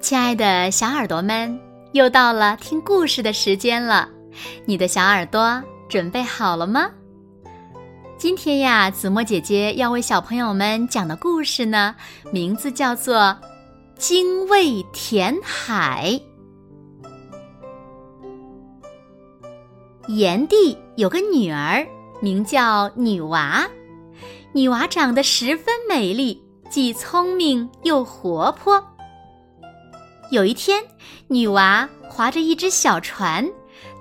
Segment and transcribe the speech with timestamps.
[0.00, 1.58] 亲爱的小耳朵们，
[1.90, 4.08] 又到了听故事的时间了，
[4.64, 6.88] 你的小耳朵准备好了吗？
[8.16, 11.96] 今天呀，子墨姐姐要为小朋友们讲的故事呢，
[12.30, 13.16] 名字叫做
[13.96, 16.20] 《精卫填海》。
[20.14, 21.84] 炎帝有个女儿，
[22.20, 23.68] 名叫女娃。
[24.52, 26.40] 女娃长得十分美丽，
[26.74, 28.84] 既聪明又活泼。
[30.32, 30.82] 有一天，
[31.28, 33.48] 女娃划着一只小船，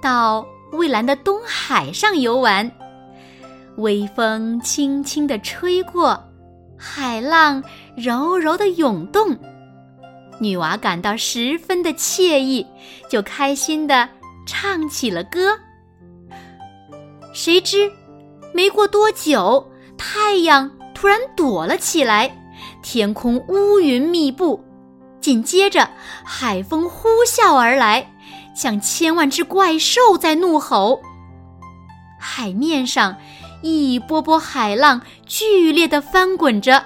[0.02, 2.71] 到蔚蓝的东海上游玩。
[3.77, 6.20] 微风轻轻地吹过，
[6.75, 7.63] 海浪
[7.95, 9.37] 柔柔地涌动，
[10.40, 12.65] 女娃感到十分的惬意，
[13.07, 14.09] 就开心地
[14.48, 15.55] 唱起了歌。
[17.35, 17.91] 谁知，
[18.51, 19.63] 没过多久，
[19.95, 22.35] 太阳突然躲了起来，
[22.81, 24.63] 天空乌云密布，
[25.20, 25.89] 紧接着
[26.23, 28.12] 海风呼啸而来，
[28.55, 31.01] 像千万只怪兽在怒吼。
[32.20, 33.15] 海面上
[33.62, 36.84] 一波波海浪剧烈的翻滚着，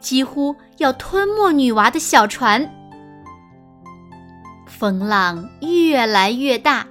[0.00, 2.68] 几乎要吞没女娃的小船。
[4.66, 6.86] 风浪越来越大，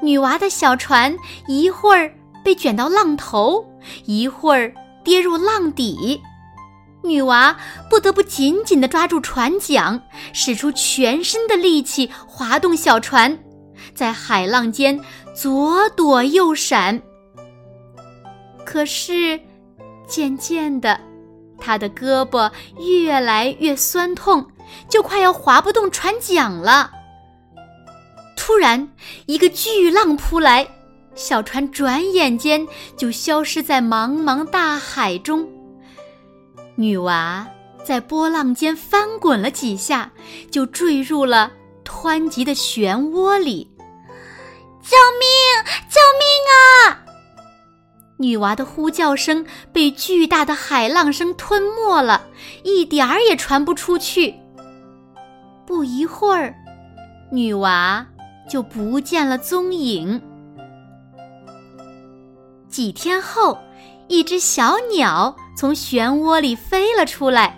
[0.00, 2.12] 女娃的小船一会儿。
[2.44, 3.62] 被卷到浪头，
[4.06, 4.72] 一会儿
[5.04, 6.18] 跌入浪底，
[7.02, 7.56] 女娃
[7.88, 13.38] 不得不紧紧地抓住船桨，使出全身的力气划动小船，
[13.94, 15.00] 在海浪间
[15.34, 17.00] 左躲右闪。
[18.64, 19.40] 可是，
[20.06, 21.00] 渐渐的，
[21.58, 24.46] 她的胳膊越来越酸痛，
[24.88, 26.90] 就快要划不动船桨了。
[28.36, 28.88] 突然，
[29.26, 30.66] 一个巨浪扑来。
[31.14, 32.64] 小船转眼间
[32.96, 35.48] 就消失在茫茫大海中。
[36.78, 37.44] 女娃
[37.82, 40.12] 在波浪间翻滚了几下，
[40.48, 41.50] 就坠入了
[41.84, 43.68] 湍急的漩涡里。
[44.80, 45.28] 救命！
[45.90, 46.22] 救命
[46.54, 47.02] 啊！
[48.16, 52.24] 女娃的呼叫声被巨大的海浪声吞没了，
[52.62, 54.32] 一点儿也传不出去。
[55.66, 56.54] 不一会儿，
[57.32, 58.06] 女娃
[58.48, 60.22] 就不见了踪影。
[62.68, 63.58] 几天后，
[64.06, 67.52] 一只小鸟从漩涡里飞了出来，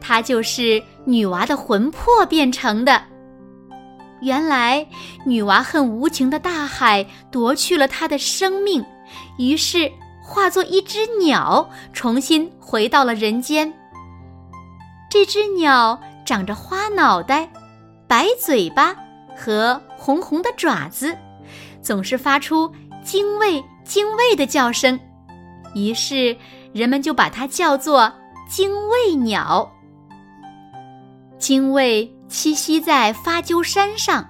[0.00, 3.02] 它就是女娃的魂魄变成的。
[4.22, 4.86] 原来，
[5.26, 8.84] 女娃恨无情的大海夺去了她的生命，
[9.36, 9.90] 于是
[10.22, 13.74] 化作一只鸟，重新回到了人间。
[15.10, 17.50] 这只鸟长着花脑袋、
[18.06, 18.94] 白嘴巴
[19.36, 21.18] 和红红的爪子，
[21.82, 23.60] 总是发出精卫。
[23.82, 24.98] 精卫的叫声，
[25.74, 26.34] 于是
[26.74, 28.12] 人们就把它叫做
[28.50, 29.72] 精卫鸟。
[31.38, 34.28] 精卫栖息在发鸠山上，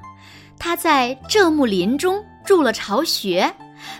[0.59, 3.50] 它在这木林中筑了巢穴。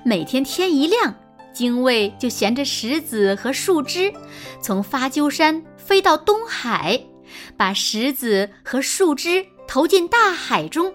[0.05, 1.15] 每天天一亮，
[1.53, 4.13] 精卫就衔着石子和树枝，
[4.61, 7.01] 从发鸠山飞到东海，
[7.57, 10.93] 把石子和树枝投进大海中，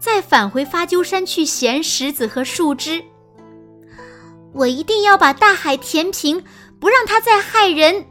[0.00, 3.02] 再返回发鸠山去衔石子和树枝。
[4.52, 6.42] 我一定要把大海填平，
[6.82, 8.04] 不让他再害人。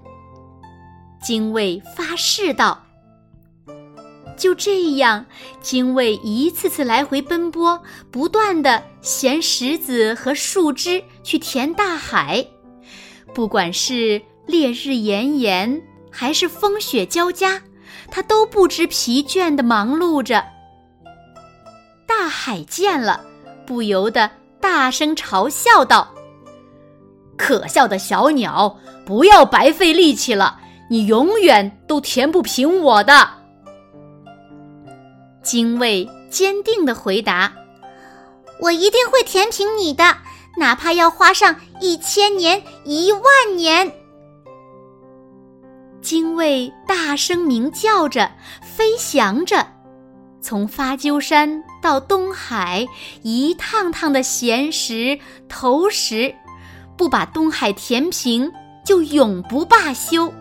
[1.22, 2.82] 精卫发誓道。
[4.38, 5.26] 就这样，
[5.62, 12.48] 精卫一次次来回奔波，不断的衔石子和树枝去填大海。
[13.34, 17.62] 不管是烈日炎炎，还是风雪交加，
[18.10, 20.46] 他都不知疲倦的忙碌着。
[22.08, 23.20] 大海见了，
[23.68, 26.10] 不由得大声嘲笑道。
[27.38, 30.60] 可笑的小鸟，不要白费力气了，
[30.90, 33.30] 你永远都填不平我的。
[35.42, 37.52] 精卫坚定的回答
[38.62, 40.18] ：“我一定会填平你的，
[40.58, 43.22] 哪怕要花上一千年、一万
[43.56, 43.92] 年。”
[46.02, 48.30] 精卫大声鸣叫着，
[48.62, 49.66] 飞翔着，
[50.42, 52.88] 从发鸠山到东海，
[53.24, 55.18] 一趟趟的衔石
[55.50, 56.34] 投石。
[56.98, 58.52] 不把东海填平，
[58.84, 60.34] 就永不罢休。